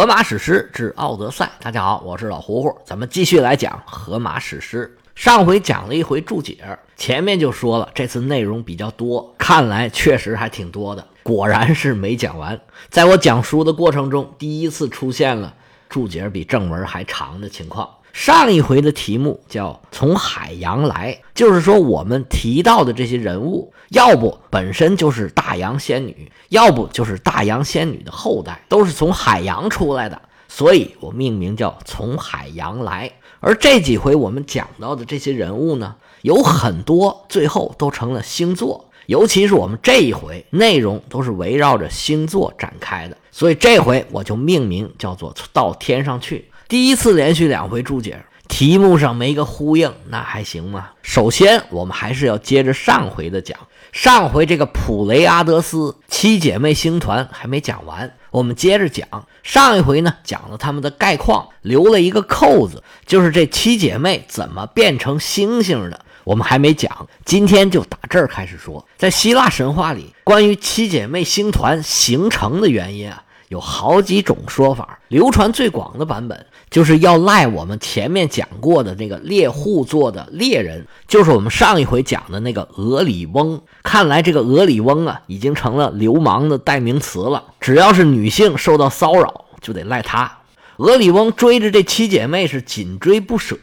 [0.00, 4.96] 荷马史诗之《奥德赛》，大家好，我是老胡胡，咱们继续来讲荷马史诗。
[5.14, 6.56] 上回讲了一回注解，
[6.96, 11.06] 前面就说了，这次内容比较多，看来确实还挺多的。
[11.22, 12.58] 果然是没讲完，
[12.88, 15.52] 在我讲书的过程中，第一次出现了
[15.90, 17.86] 注解比正文还长的情况。
[18.12, 33.10] 上一回的题目叫“从海洋来”，就是说我们提到的这些人物，要不本身就是大洋仙女，要不就是大洋仙女的后代，都是从海洋出来的，所以我命名叫“从海洋来”。
[33.40, 46.50] 而这几回我们讲到的这些人物呢，有很多最后都成了星座，尤其是我们这一回内容都是围绕着星座展开的，所以这回我就命名叫做“到天上去”。
[46.70, 50.90] 第一次连续两回注解，题目上没个呼应，那还行吗？
[51.02, 53.58] 首先，我们还是要接着上回的讲。
[53.90, 59.04] 上回这个普雷阿德斯七姐妹星团还没讲完，我们接着讲。
[59.42, 67.08] 上一回呢，讲了他们的概况，留了一个扣子，就是这七姐妹怎么变成星星的，我们还没讲。
[67.24, 73.24] 今天就打这儿开始说，在希腊神话里，关于七姐妹星团形成的原因啊。
[73.50, 83.60] 有好几种说法，流传最广的版本就是要赖我们前面讲过的那个猎户座的猎人，就是我们上一回讲的那个俄里翁。
[83.82, 87.42] 看来这个俄里翁啊，已经成了流氓的代名词了。
[87.58, 90.38] 只要是女性受到骚扰，就得赖他。
[90.76, 93.56] 俄里翁追着这七姐妹是紧追不舍，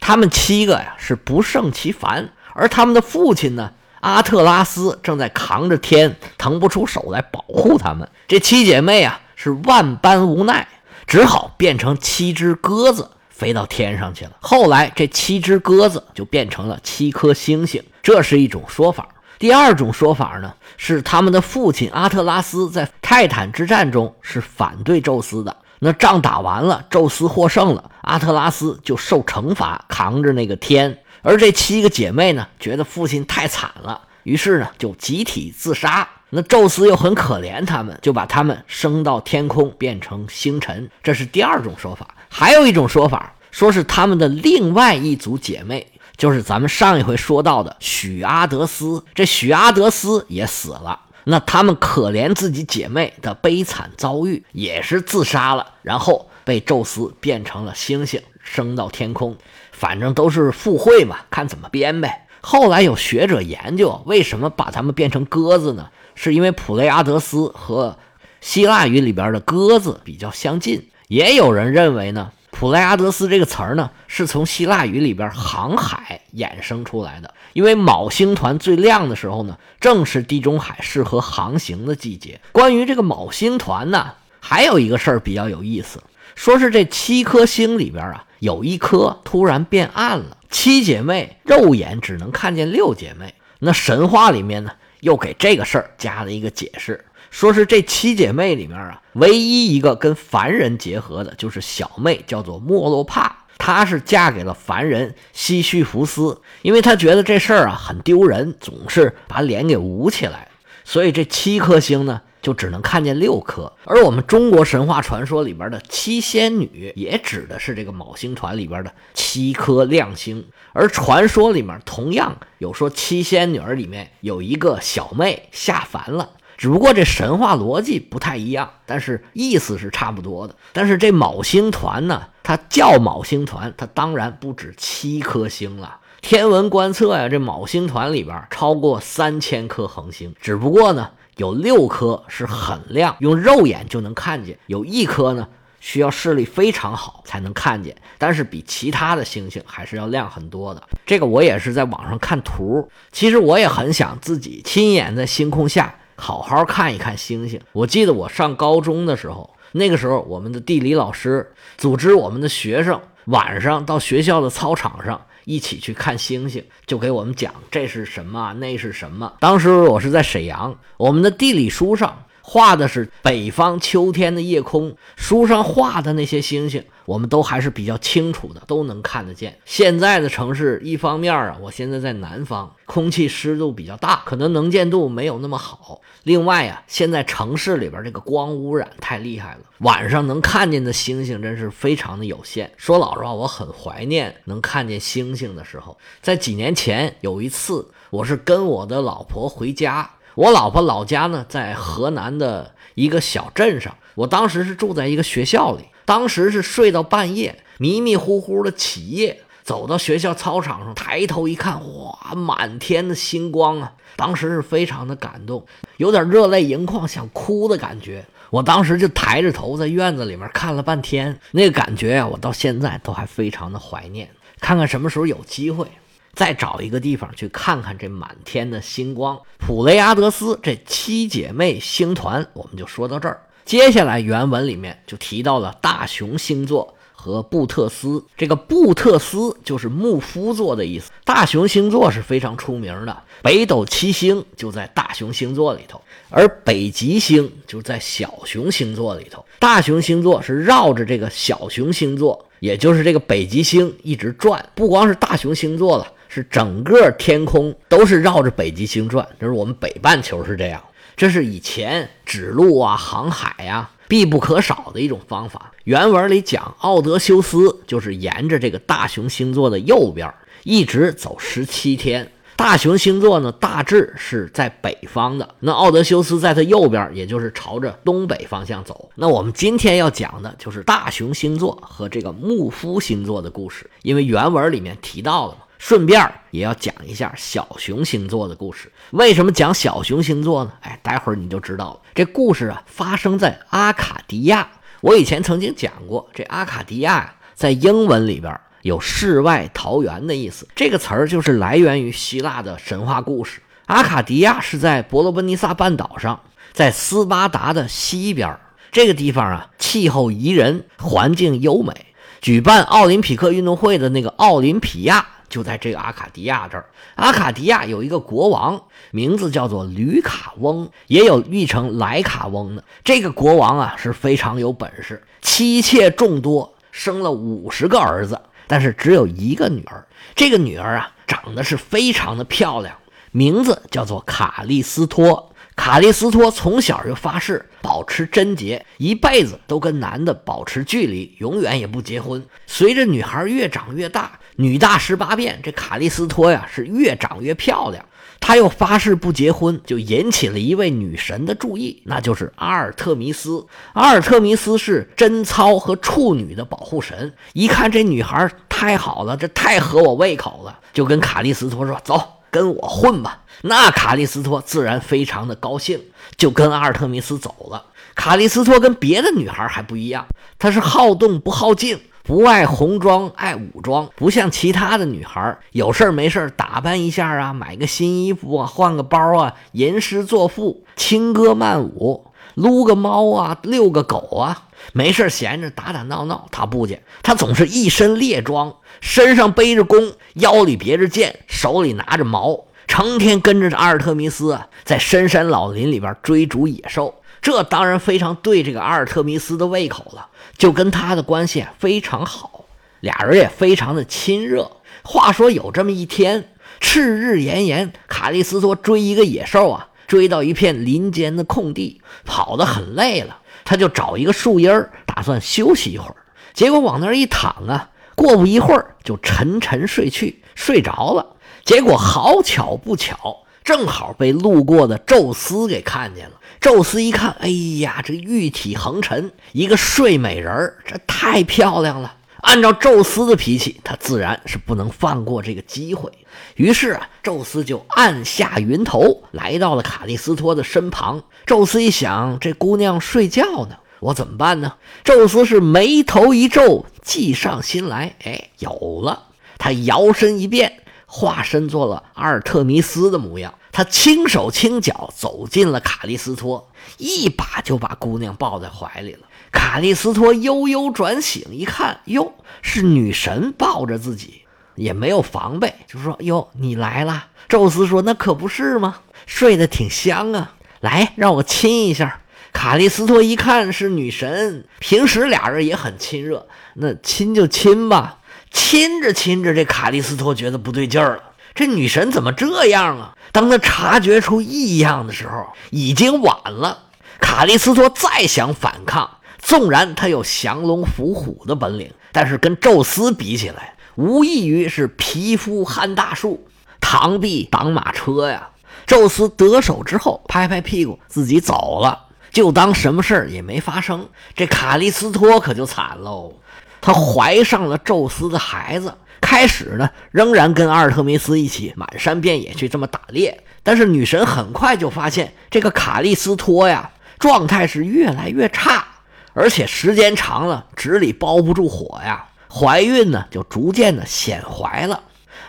[0.00, 3.72] 她们七个呀是不胜其烦，而他们的父亲呢？
[4.00, 8.06] 阿特拉斯正在扛着天，腾不出手来保护他们。
[8.28, 10.66] 这七姐妹啊，是万般无奈，
[11.06, 14.30] 只好变成七只鸽子飞到天上去了。
[14.40, 19.06] 后来，这七只鸽子就变成了七颗星星，这是一种说法。
[19.38, 25.54] 第二种说法呢，是他们的父亲阿特拉斯在泰坦之战中是反对宙斯的。
[25.80, 30.98] 那仗打完了，宙斯获胜了，阿特拉斯就受惩罚，扛着那个天。
[31.20, 36.08] 而这七个姐妹呢，觉得父亲太惨了，于是呢就集体自杀。
[36.34, 40.90] 那宙斯又很可怜他们，就把他们升到天空，变成星辰。
[41.00, 42.08] 这是第二种说法。
[42.28, 45.86] 还有一种说法，说是他们的另外一组姐妹，
[46.16, 49.04] 就是咱们上一回说到的许阿德斯。
[49.14, 51.00] 这许阿德斯也死了。
[51.26, 59.36] 那他们可怜自己姐妹的悲惨遭遇，也是自杀了，然后被宙斯变成了星星，升到天空。
[59.70, 62.26] 反正都是附会嘛，看怎么编呗。
[62.40, 65.88] 后来有学者研究，为什么把他们变成鸽子呢？
[66.14, 67.98] 是因为普雷阿德斯和
[68.40, 70.88] 希腊语里边的鸽子比较相近。
[71.08, 77.32] 也有人认为呢，普雷阿德斯这个词儿呢，是从希腊语里边航海衍生出来的。
[77.52, 82.40] 因为昴星团最亮的时候呢，正是地中海适合航行的季节。
[82.52, 86.02] 关于这个昴星团呢，还有一个事儿比较有意思，
[86.34, 88.24] 说是这七颗星里边啊。
[88.40, 93.32] 有一颗突然变暗了，七姐妹肉眼只能看见六姐妹。
[93.60, 94.72] 那神话里面呢，
[95.04, 103.44] 又给这个事儿加了一个解释，说是这七姐妹里面啊，唯一一个跟凡人结合的，就是小妹，叫做莫洛帕。
[103.58, 110.48] 她是嫁给了凡人西绪福斯，因为她觉得这事儿啊很丢人，总是把脸给捂起来，
[110.84, 112.22] 所以这七颗星呢。
[112.44, 120.44] 就只能看见六颗，而我们中国神话传说里边的七仙女，也指的是这个昴星团里边的七颗亮星。
[120.74, 130.54] 而传说里面同样有说七仙女里面有一个小妹下凡了，只不过这神话逻辑不太一样，但是意思是差不多的。
[130.74, 136.00] 但是这昴星团呢，它叫昴星团，它当然不止七颗星了。
[136.20, 141.10] 天文观测呀，这昴星团里边超过三千颗恒星，只不过呢。
[141.36, 145.48] 有六颗是很亮，用肉眼就能看见；有一颗呢，
[145.80, 150.82] 需要视力非常好才能看见，但是比其他的星星还是要亮很多的。
[151.04, 157.60] 这个我也是在网上看图，其实我也很想自己亲眼在星空下好好看一看星星。
[157.72, 165.20] 我记得我上高中的时候，那个时候我们的地理老师组织我们的学生晚上到学校的操场上。
[165.44, 169.32] 一起去看星星，就给我们讲这是什么，那是什么。
[169.40, 176.84] 当时我是在沈阳，我们的地理书上画的是北方秋天的夜空，书上画的那些星星。
[177.06, 179.58] 我们都还是比较清楚的，都能看得见。
[179.64, 186.00] 现在的城市，一方面啊，我现在在南方，空气湿度比较大，可能能见度没有那么好。
[186.22, 192.70] 另外啊，现在城市里边这个光污染太厉害了，晚上能看见的星星真是非常的有限。
[192.78, 195.98] 说老实话，我很怀念能看见星星的时候。
[196.22, 203.96] 在几年前有一次，我是跟我的老婆回家，我老婆老家呢在河南的一个小镇上。
[204.14, 213.92] 我当时是住在一个学校里，当时是睡到半夜，迷迷糊糊的起夜，走到学校操场上，抬头一看，哇，满天的星光啊！
[214.14, 215.66] 当时是非常的感动，
[215.96, 218.24] 有点热泪盈眶，想哭的感觉。
[218.50, 224.30] 我当时就抬着头在院子里面看了半天，那个感觉啊，我到现在都还非常的怀念。
[224.60, 225.88] 看看什么时候有机会，
[226.34, 229.40] 再找一个地方去看看这满天的星光。
[229.58, 233.40] 普雷阿德斯这七姐妹星团，我们就说到这儿。
[233.64, 238.22] 接下来原文里面就提到了大熊星座和布特斯。
[238.36, 241.10] 这个布特斯就是木夫座的意思。
[241.24, 245.98] 大熊星座是非常出名的，北斗七星就在大熊星座里头，
[246.28, 249.42] 而北极星就在小熊星座里头。
[249.58, 254.68] 大熊星座是绕着这个小熊星座，也就是这个北极星一直转。
[254.74, 259.24] 不光是大熊星座了，是整个天空都是绕着北极星转。
[259.38, 260.82] 这是我们北半球是这样。
[261.16, 265.72] 这是以前指路啊、航海呀必不可少的一种方法。
[265.84, 270.28] 原文里讲，奥德修斯就是沿着这个大熊星座的右边，
[270.64, 272.28] 一直走十七天。
[272.56, 275.54] 大熊星座呢，大致是在北方的。
[275.60, 279.10] 那奥德修斯在他右边，也就是朝着东北方向走。
[279.14, 285.58] 那我们今天要讲的就是大熊星座和这个木夫星座的故事，因为原文里面提到了嘛。
[285.78, 288.90] 顺便也要讲一下小熊星座的故事。
[289.10, 290.72] 为什么讲小熊星座呢？
[290.80, 292.00] 哎，待会儿你就知道了。
[292.14, 294.68] 这故事啊，发生在阿卡迪亚。
[295.00, 300.66] 我以前曾经讲过，这阿卡迪亚，在英文里边有世外桃源的意思。
[300.74, 303.60] 这个词儿就是来源于希腊的神话故事。
[303.86, 306.40] 阿卡迪亚是在伯罗奔尼撒半岛上，
[306.72, 308.58] 在斯巴达的西边。
[308.90, 311.92] 这个地方啊，气候宜人，环境优美。
[312.40, 315.26] 举办奥林匹克运动会的那个奥林匹亚。
[315.54, 322.82] 就在这个阿卡迪亚这儿，阿卡迪亚有一个国王，名字叫做吕卡翁，也有译成莱卡翁的。
[323.04, 330.04] 这个国王啊是非常有本事，妻妾众多，生了五十个儿子，但是只有一个女儿。
[330.34, 332.96] 这个女儿啊长得是非常的漂亮，
[333.30, 335.53] 名字叫做卡利斯托。
[335.76, 342.44] 卡利斯托从小就发誓保持贞洁，一辈子都跟男的保持距离，永远也不结婚。
[342.66, 348.04] 随着女孩越长越大，女大十八变，这卡利斯托呀是越长越漂亮。
[348.40, 353.66] 他又发誓不结婚，就引起了一位女神的注意，那就是阿尔特弥斯。
[353.94, 362.22] 阿尔特弥斯是贞操和处女的保护神，一看这女孩太好了，这太合我胃口了，就跟卡利斯托说：“走。”
[362.54, 366.00] 跟我混吧，那卡利斯托自然非常的高兴，
[366.36, 367.86] 就跟阿尔特弥斯走了。
[368.14, 370.24] 卡利斯托跟别的女孩还不一样，
[370.56, 384.68] 她是好动不好静，不爱红装爱武装，不像其他的女孩有事没事打扮一下啊，买个新衣服啊，换个包啊，吟诗作赋，轻歌曼舞，撸个猫啊，遛个狗啊。
[384.92, 397.22] 没事闲着打打闹闹，他不去，他总是一身猎装，身上背着弓，腰里别着剑，手里拿着矛，成天跟着阿尔特弥斯啊，在深山老林里边追逐野兽。
[397.42, 402.64] 这当然非常对这个阿尔特弥斯的胃口了，就跟他的关系非常好，
[403.00, 404.70] 俩人也非常的亲热。
[405.02, 413.40] 话说有这么一天，赤日炎炎，卡利斯托追一个野兽啊，追到一片林间的空地，跑得很累了。
[413.64, 416.16] 他就找一个树荫儿，打算休息一会儿。
[416.52, 421.36] 结果往那儿一躺啊，过不一会儿就沉沉睡去，睡着了。
[421.64, 426.34] 结果好巧不巧，正好被路过的宙斯给看见了。
[426.60, 427.48] 宙斯一看，哎
[427.80, 432.14] 呀，这玉体横陈，一个睡美人儿，这太漂亮了。
[432.44, 436.12] 按照宙斯的脾气，他自然是不能放过这个机会。
[436.56, 441.24] 于是啊，宙斯就按下云头，来到了卡利斯托的身旁。
[441.46, 444.74] 宙斯一想，这姑娘睡觉呢，我怎么办呢？
[445.02, 449.24] 宙斯是眉头一皱，计上心来，哎，有了！
[449.58, 453.54] 他摇身一变，化身做了阿尔特弥斯的模样。
[453.72, 459.20] 他轻手轻脚走进了卡利斯托，一把就把姑娘抱在怀里了。
[459.54, 464.42] 卡利斯托悠悠转醒，一看，哟，是女神抱着自己，
[464.74, 468.96] 也没有防备，就说：“哟，你来了。”宙斯说：“那可不是吗？
[469.26, 472.20] 睡得挺香啊，来，让我亲一下。”
[472.52, 478.18] 卡利斯托一看是女神，平时俩人也很亲热，那亲就亲吧。
[478.50, 481.22] 亲着亲着，这卡利斯托觉得不对劲儿了，
[481.54, 483.16] 这女神怎么这样啊？
[483.32, 486.84] 当他察觉出异样的时候，已经晚了。
[487.20, 489.18] 卡利斯托再想反抗。
[489.44, 496.46] 纵然他有降龙伏虎的本领，但是跟宙斯比起来，无异于是皮肤撼大树，
[496.80, 498.48] 螳臂挡马车呀。
[498.86, 502.06] 宙斯得手之后，拍拍屁股自己走了。
[502.32, 504.08] 就当什么事儿也没发生。
[504.34, 506.32] 这卡利斯托可就惨喽，
[506.80, 508.94] 他怀上了宙斯的孩子。
[509.20, 513.44] 开始呢，仍然跟阿尔特弥斯一起满山遍野去这么打猎。
[513.62, 518.86] 但是女神很快就发现，这个卡利斯托呀，状态是越来越差，
[519.34, 525.00] 而且时间长了，纸里包不住火呀，怀孕呢就逐渐的显怀了。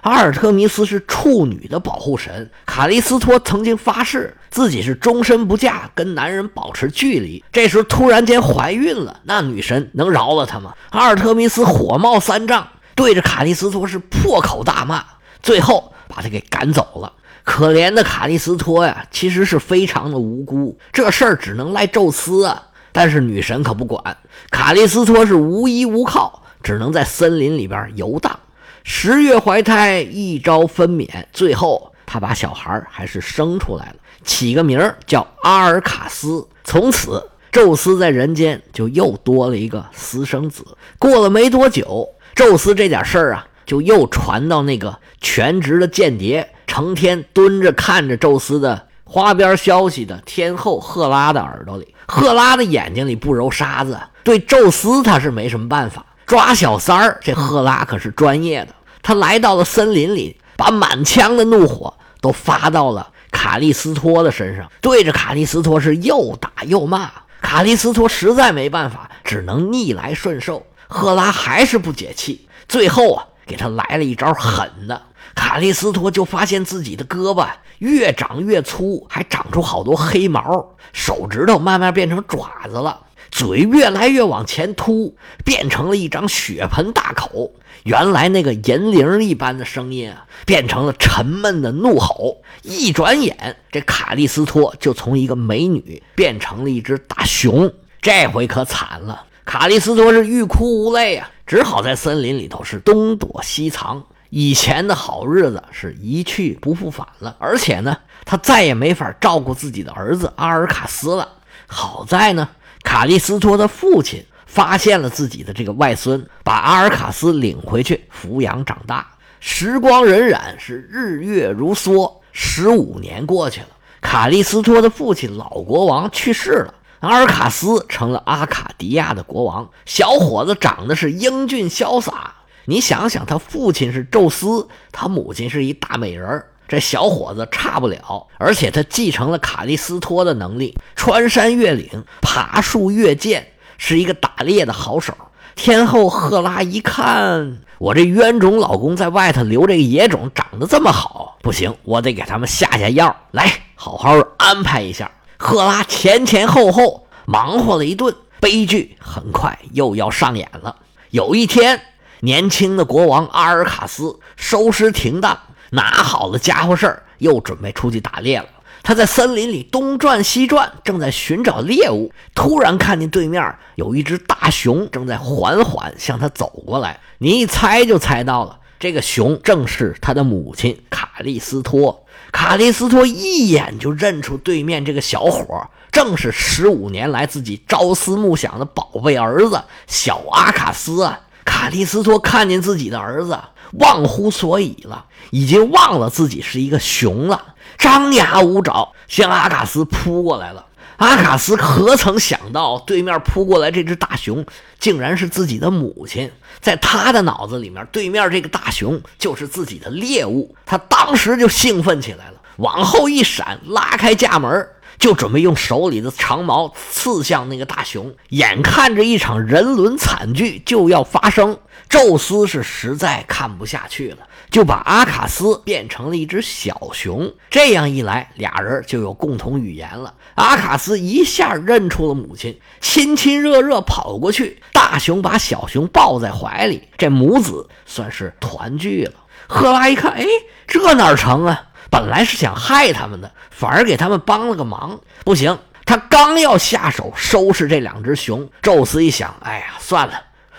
[0.02, 7.44] 阿尔特弥斯是处女的保护神，卡利斯托曾经发誓自己是终身不嫁，跟男人保持距离。
[7.52, 10.74] 这时突然间怀孕了，那女神能饶了他吗？
[10.92, 15.04] 阿尔特弥斯火冒三丈，对着卡利斯托是破口大骂，
[15.42, 17.12] 最后把他给赶走了。
[17.44, 22.62] 可怜的卡利斯托呀，其实是非常的无辜，这事儿只能赖宙斯啊。
[22.96, 24.16] 但是女神可不管，
[24.50, 28.40] 卡利斯托是无依无靠，只能在森林里边游荡。
[28.86, 36.48] 十月怀胎，一朝分娩，最后他把小孩还是生出来了，起个名叫阿尔卡斯。
[36.64, 37.22] 从此，
[37.52, 40.64] 宙斯在人间就又多了一个私生子。
[40.98, 51.94] 过了没多久，宙斯这点事儿啊，就又传到那个全职的间谍，成天蹲着看着宙斯的花边消息的天后赫拉的耳朵里。
[52.08, 56.06] 赫拉的眼睛里不揉沙子，对宙斯他是没什么办法。
[56.26, 58.74] 抓小三儿，这赫拉可是专业的。
[59.04, 67.12] 他来到了森林里，把满腔的怒火都发到了卡利斯托的身上，对着卡利斯托是又打又骂。
[67.42, 70.66] 卡利斯托实在没办法，只能逆来顺受。
[70.88, 75.00] 赫拉还是不解气，最后啊，给他来了一招狠的。
[75.36, 77.48] 卡利斯托就发现自己的胳膊
[77.80, 83.02] 越长越粗，还长出好多黑毛，手指头慢慢变成爪子了。
[83.32, 87.52] 嘴越来越往前凸，变成了一张血盆大口。
[87.84, 92.38] 原来那个银铃一般的声音啊，变成了沉闷的怒吼。
[92.62, 97.72] 一转眼，这卡利斯托就从一个美女变成了一只大熊。
[98.02, 104.04] 这回可惨了，卡利斯托是欲哭无泪啊，只好在森林里头是东躲西藏。
[104.30, 111.28] 以前的好日子是一去不复返了，而且呢，他再也没法照顾自己的儿子阿尔卡斯了。
[111.68, 112.50] 好在呢。
[112.84, 119.08] 卡利斯托的父亲发现了自己的这个外孙，把阿尔卡斯领回去抚养长大。
[119.40, 123.68] 时光荏苒，是日月如梭，十五年过去了。
[124.02, 129.68] 卡利斯托的父亲老国王去世了，阿尔卡斯成了阿卡迪亚的国王。
[129.88, 132.36] 小伙子长得是英俊潇洒，
[132.66, 136.50] 你想想，他父亲是宙斯，他母亲是一大美人儿。
[136.68, 143.46] 这小伙子差不了，而且他继承了卡利斯托的能力，穿山越岭、爬树越涧，
[143.78, 145.14] 是一个打猎的好手。
[145.54, 155.12] 天后赫拉一看，我这冤种老公在外头留这个野种，长得这么好，不行，我得给他们下下药，来好好安排一下。
[155.38, 160.76] 赫拉前前后后忙活了一顿，悲剧很快又要上演了。
[161.12, 161.80] 有一天，
[162.26, 165.40] 年轻的国王阿尔卡斯收拾停当。
[165.72, 168.46] 拿好了家伙事儿，又准备出去打猎了。
[168.82, 177.00] 他在森林里东转西转，正在寻找猎物，突然看见对面有一只大熊正在缓缓向他走过来。
[177.18, 182.06] 你一猜就猜到了，这个熊正是他的母亲卡利斯托。
[182.32, 191.20] 卡利斯托一眼就认出对面这个小伙，正是十五年来自己朝思暮想的宝贝儿子小阿卡斯啊！
[191.46, 193.40] 卡利斯托看见自己的儿子。
[193.80, 200.66] 忘乎所以了，已经忘了自己是一个熊了，张牙舞爪向阿卡斯扑过来了。
[200.98, 204.46] 阿卡斯何曾想到，对面扑过来这只大熊
[204.80, 206.32] 竟然是自己的母亲。
[206.62, 210.56] 在他的脑子里面，对面这个大熊就是自己的猎物。
[210.66, 218.14] 他当时就兴奋起来了，往后一闪，拉开架门，就准备用手里的长矛刺向那个大熊。
[218.30, 221.58] 眼看着一场人伦惨剧就要发生。
[221.88, 224.18] 宙斯是实在看不下去了，
[224.50, 227.32] 就把阿卡斯变成了一只小熊。
[227.52, 230.16] 这样一来，俩人就有共同语言了。
[230.34, 239.14] 阿卡斯一下认出了母亲，亲亲热热跑过去，大熊把小熊抱在怀里，这母子算是团聚了。
[239.48, 240.26] 赫拉一看，哎，
[240.68, 241.68] 这哪成啊？
[241.90, 245.00] 本来是想害他们的，反而给他们帮了个忙。
[245.24, 250.14] 不行，他刚要下手收拾这两只熊，宙斯一想，哎呀，算了。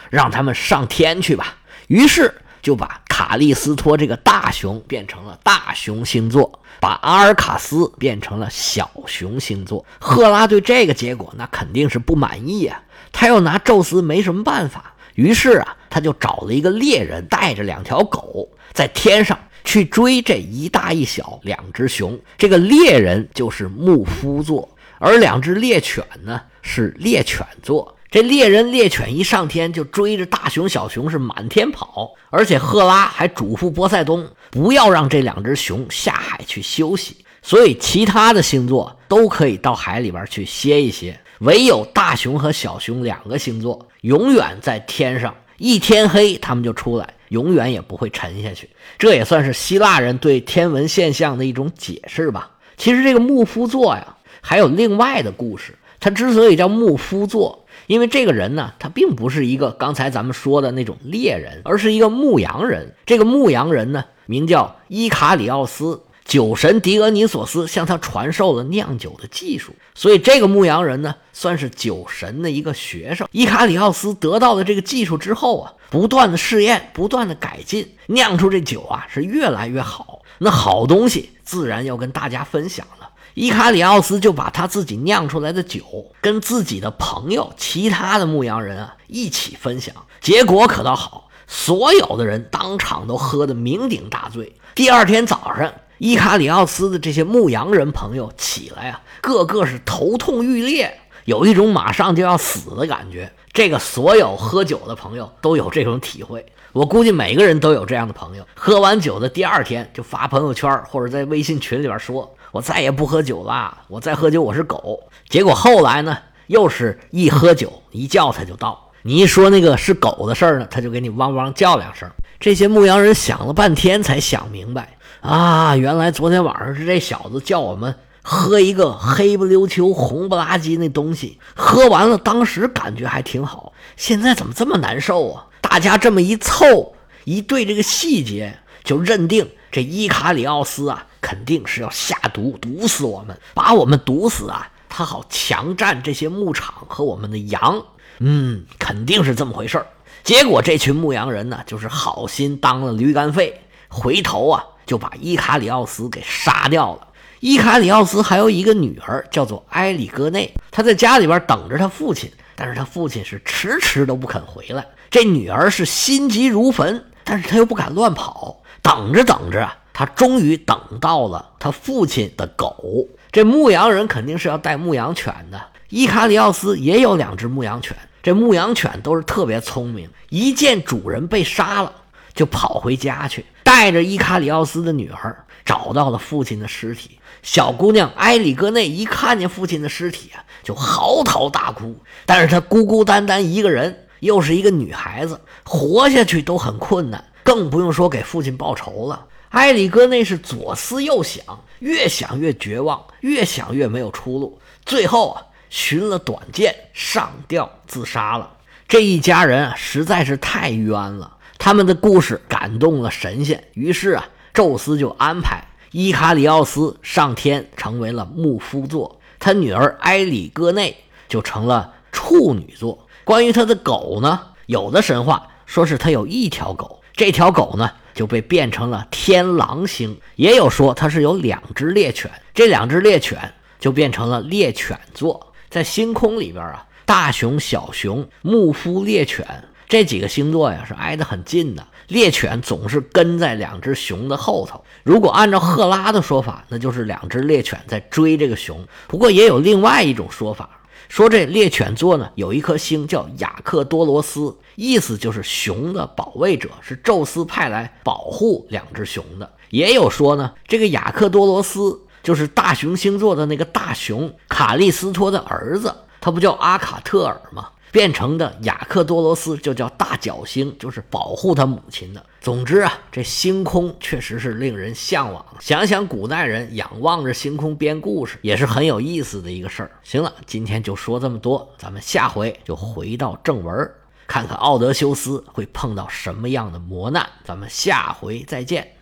[0.08, 1.56] 让他们上天去吧。
[1.88, 9.84] 于是就把卡利斯托这个大熊变成了大熊星座，把阿尔卡斯变成了小熊星座。
[10.00, 12.80] 赫拉对这个结果那肯定是不满意啊，
[13.12, 14.94] 他又拿宙斯没什么办法。
[15.14, 22.18] 于是啊，他就找了一个猎人，带着两条狗，在天上去追这一大一小两只熊。
[22.38, 24.66] 这个猎人就是牧夫座。
[24.98, 27.94] 而两只猎犬呢是猎犬座。
[28.10, 48.70] 这猎人猎犬一上天就追着大熊、小熊是满天跑，而且赫拉还嘱咐波塞冬不要让这两只熊下海去休息，所以其他的星座都可以到海里边去歇一歇，唯有大熊和小熊两个星座永远在天上，一天黑他们就出来，永远也不会沉下去。
[48.98, 52.50] 这也算是希腊人对天文现象的一种解释吧。
[52.76, 55.74] 其实这个牧夫座呀，还有另外的故事。
[55.98, 57.64] 他之所以叫牧夫座。
[57.86, 62.94] 因为这个人呢，他并不是一个刚才咱们说的那种猎人，而是一个牧羊人。
[63.06, 66.02] 这个牧羊人呢，名叫伊卡里奥斯。
[66.26, 73.28] 酒神狄俄尼索斯向他传授了酿酒的技术，所以这个牧羊人呢，算是酒神的一个学生。
[73.30, 80.20] 伊卡里奥斯得到了这个技术之后啊，不断的试验，不断的改进，酿出这酒啊是越来越好。
[80.38, 83.08] 那好东西自然要跟大家分享了。
[83.34, 85.80] 伊卡里奥斯就把他自己酿出来的酒
[86.20, 94.56] 跟自己的朋友、其他的牧羊人啊一起分享，结果可倒好，所有的人当场都喝得酩酊大醉。
[94.74, 103.32] 第二天早上，伊卡里奥斯的这些牧羊人朋友起来啊，个个是头痛欲裂，有一种马上就要死的感觉。
[103.52, 106.44] 这个所有喝酒的朋友都有这种体会。
[106.72, 118.90] 我估计每个人都有这样的朋友，喝完酒的第二天就发朋友圈或者在微信群里边说：“我再也不喝酒了，我再喝酒我是狗。”结果后来呢，又是一喝酒一叫他就到。
[119.00, 122.06] 你一说那个是狗的事儿呢，他就给你汪汪叫两声。
[122.38, 124.95] 这些牧羊人想了半天才想明白
[125.26, 135.46] 啊，原来昨天晚上是这小子叫我们喝一个黑不溜秋、红不拉几那东西，喝完了当时感觉还挺好，现在怎么这么难受啊？
[135.60, 147.84] 大家这么一凑一对，这个细节就认定这伊卡里奥斯啊，肯定是要下毒毒死我们，把我们毒死啊，他好强占这些牧场和我们的羊。
[148.20, 149.86] 嗯，肯定是这么回事儿。
[150.22, 157.08] 结果这群牧羊人呢，就是好心当了驴肝肺，回头啊就把伊卡里奥斯给杀掉了。
[157.40, 164.86] 伊卡里奥斯还有一个女儿，叫做埃里戈内，他在家里边等着他父亲，但是他父亲是迟迟都不肯回来。
[165.10, 168.62] 这女儿是心急如焚，但是她又不敢乱跑。
[168.82, 173.06] 等着等着啊，她终于等到了她父亲的狗。
[173.30, 175.60] 这牧羊人肯定是要带牧羊犬的。
[175.88, 177.96] 伊卡里奥斯也有两只牧羊犬。
[178.22, 181.92] 这牧羊犬都是特别聪明，一见主人被杀了，
[182.34, 187.18] 就跑回家去，带着伊卡里奥斯的女儿找到了父亲的尸体。
[187.42, 191.96] 小姑娘埃里戈内一看见父亲的尸体啊，就嚎啕大哭。
[192.24, 194.04] 但是她孤孤单单一个人。
[194.20, 199.26] 又是一个女孩子，活下去都很困难，更不用说给父亲报仇了。
[199.50, 201.44] 埃里戈内是左思右想，
[201.80, 208.50] 越想越绝望，越想越没有出路，最后啊，寻了短见上吊自杀了。
[208.88, 211.35] 这一家人啊，实在是太冤了。
[211.58, 220.96] 他们的故事感动了神仙，于是啊，宙斯就安排伊卡里奥斯上天，成为了牧夫座，他女儿埃里戈内
[221.28, 223.06] 就成了处女座。
[223.24, 235.52] 关于他的狗呢，有的神话说是他有一条狗，这条狗呢就被变成了天狼星；也有说他是有两只猎犬，这两只猎犬就变成了猎犬座。
[235.68, 239.44] 在星空里边啊，大熊、小熊、牧夫、猎犬
[239.88, 244.84] 这几个星座呀是挨得很近的，猎犬总是跟在两只熊的后头。
[245.04, 248.84] 如果按照赫拉的说法，那就是两只猎犬在追这个熊。
[249.06, 250.68] 不过也有另外一种说法。
[251.08, 259.48] 说这猎犬座呢，有一颗星叫雅克多罗斯，意思就是熊的保卫者，是宙斯派来保护两只熊的。
[259.70, 267.68] 也有说呢，这个雅克多罗斯就是大熊星座的那个大熊卡利斯托的儿子，他不叫阿卡特尔吗？
[267.90, 272.24] 变成的雅克多罗斯就叫大角星，就是保护他母亲的。
[272.40, 275.44] 总之啊，这星空确实是令人向往。
[275.60, 279.90] 想想古代人仰望着星空编故事，也是很有意思的一个事儿。
[280.02, 283.90] 行了，今天就说这么多，咱们下回就回到正文，
[284.26, 287.26] 看看奥德修斯会碰到什么样的磨难。
[287.44, 288.92] 咱们下回再见。